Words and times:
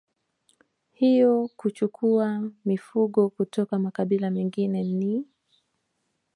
hiyo 0.91 1.49
kuchukua 1.57 2.51
mifugo 2.65 3.29
kutoka 3.29 3.79
makabila 3.79 4.31
mengine 4.31 4.83
ni 4.83 5.25